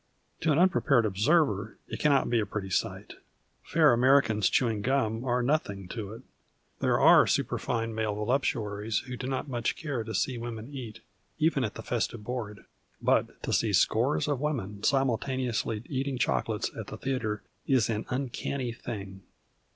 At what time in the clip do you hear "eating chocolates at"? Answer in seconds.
15.85-16.87